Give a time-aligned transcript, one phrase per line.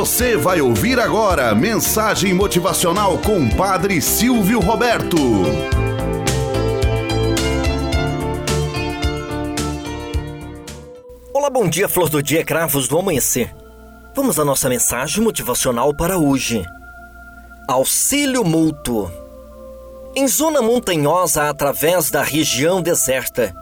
[0.00, 5.18] Você vai ouvir agora mensagem motivacional com Padre Silvio Roberto.
[11.34, 13.54] Olá, bom dia, flor do dia, cravos do amanhecer.
[14.16, 16.64] Vamos à nossa mensagem motivacional para hoje.
[17.68, 19.12] Auxílio mútuo.
[20.16, 23.54] Em zona montanhosa, através da região deserta,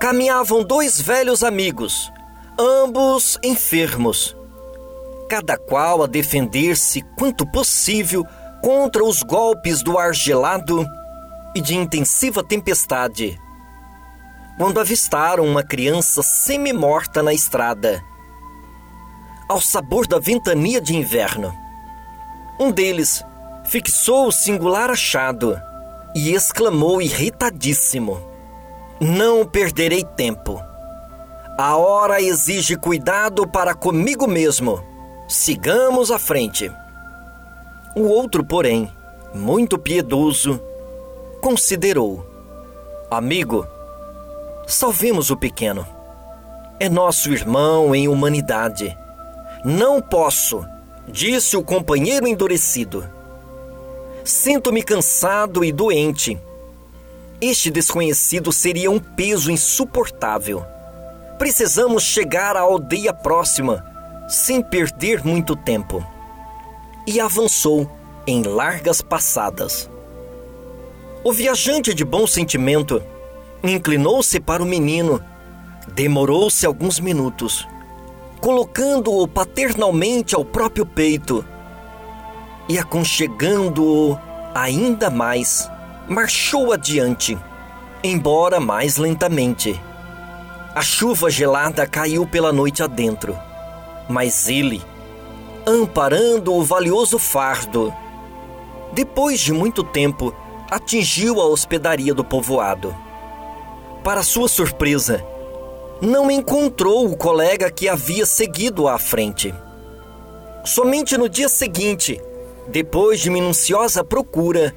[0.00, 2.10] caminhavam dois velhos amigos,
[2.58, 4.37] ambos enfermos.
[5.28, 8.24] Cada qual a defender-se quanto possível
[8.62, 10.86] contra os golpes do ar gelado
[11.54, 13.38] e de intensiva tempestade.
[14.56, 18.02] Quando avistaram uma criança semi-morta na estrada,
[19.48, 21.54] ao sabor da ventania de inverno,
[22.58, 23.22] um deles
[23.64, 25.60] fixou o singular achado
[26.14, 28.20] e exclamou irritadíssimo:
[29.00, 30.60] Não perderei tempo.
[31.58, 34.82] A hora exige cuidado para comigo mesmo.
[35.28, 36.72] Sigamos à frente.
[37.94, 38.90] O outro, porém,
[39.34, 40.58] muito piedoso,
[41.42, 42.26] considerou:
[43.10, 43.66] Amigo,
[44.66, 45.86] salvemos o pequeno.
[46.80, 48.96] É nosso irmão em humanidade.
[49.62, 50.64] Não posso,
[51.06, 53.04] disse o companheiro endurecido.
[54.24, 56.40] Sinto-me cansado e doente.
[57.38, 60.64] Este desconhecido seria um peso insuportável.
[61.38, 63.87] Precisamos chegar à aldeia próxima,
[64.28, 66.04] sem perder muito tempo.
[67.06, 67.90] E avançou
[68.26, 69.90] em largas passadas.
[71.24, 73.02] O viajante de bom sentimento
[73.64, 75.22] inclinou-se para o menino,
[75.94, 77.66] demorou-se alguns minutos,
[78.40, 81.44] colocando-o paternalmente ao próprio peito
[82.68, 84.18] e aconchegando-o
[84.54, 85.70] ainda mais,
[86.06, 87.36] marchou adiante,
[88.04, 89.80] embora mais lentamente.
[90.74, 93.36] A chuva gelada caiu pela noite adentro,
[94.08, 94.82] mas ele,
[95.66, 97.92] amparando o valioso fardo,
[98.92, 100.34] depois de muito tempo,
[100.70, 102.94] atingiu a hospedaria do povoado.
[104.02, 105.24] Para sua surpresa,
[106.00, 109.54] não encontrou o colega que havia seguido à frente.
[110.64, 112.20] Somente no dia seguinte,
[112.68, 114.74] depois de minuciosa procura,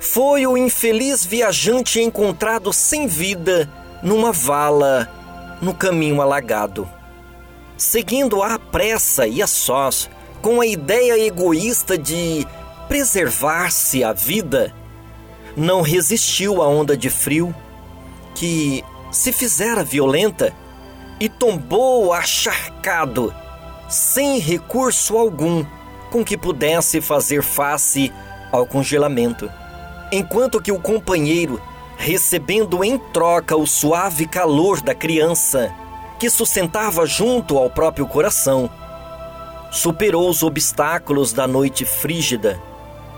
[0.00, 3.68] foi o infeliz viajante encontrado sem vida
[4.02, 5.08] numa vala
[5.60, 6.88] no caminho alagado.
[7.78, 10.10] Seguindo à pressa e a sós,
[10.42, 12.44] com a ideia egoísta de
[12.88, 14.74] preservar-se a vida,
[15.56, 17.54] não resistiu à onda de frio
[18.34, 20.52] que se fizera violenta
[21.20, 23.32] e tombou acharcado,
[23.88, 25.64] sem recurso algum
[26.10, 28.12] com que pudesse fazer face
[28.50, 29.48] ao congelamento.
[30.10, 31.62] Enquanto que o companheiro,
[31.96, 35.72] recebendo em troca o suave calor da criança,
[36.18, 38.68] que sustentava junto ao próprio coração,
[39.70, 42.60] superou os obstáculos da noite frígida,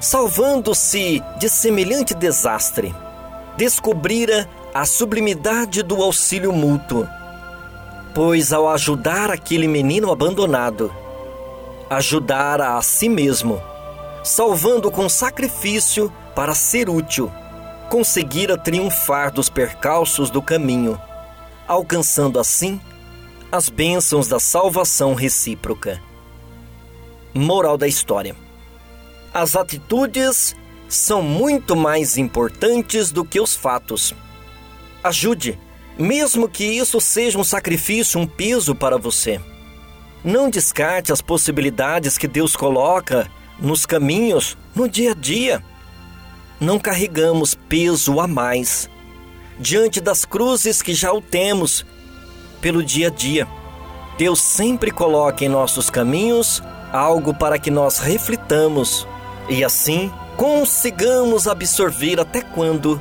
[0.00, 2.94] salvando-se de semelhante desastre.
[3.56, 7.06] Descobrira a sublimidade do auxílio mútuo,
[8.14, 10.92] pois ao ajudar aquele menino abandonado,
[11.88, 13.62] ajudara a si mesmo,
[14.24, 17.30] salvando com sacrifício para ser útil,
[17.90, 20.98] conseguira triunfar dos percalços do caminho,
[21.72, 22.78] alcançando assim
[23.50, 26.02] as bênçãos da salvação recíproca.
[27.34, 28.36] Moral da história:
[29.32, 30.54] As atitudes
[30.88, 34.14] são muito mais importantes do que os fatos.
[35.02, 35.58] Ajude,
[35.98, 39.40] mesmo que isso seja um sacrifício, um peso para você.
[40.22, 45.64] Não descarte as possibilidades que Deus coloca nos caminhos no dia a dia.
[46.60, 48.88] Não carregamos peso a mais
[49.58, 51.84] diante das cruzes que já o temos
[52.60, 53.46] pelo dia a dia.
[54.18, 59.06] Deus sempre coloca em nossos caminhos algo para que nós reflitamos
[59.48, 63.00] e assim consigamos absorver até quando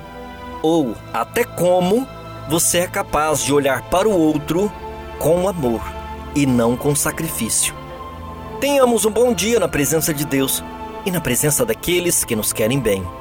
[0.62, 2.08] ou até como
[2.50, 4.72] você é capaz de olhar para o outro
[5.20, 5.82] com amor
[6.36, 7.76] e não com sacrifício.
[8.60, 10.64] Tenhamos um bom dia na presença de Deus
[11.06, 13.21] e na presença daqueles que nos querem bem.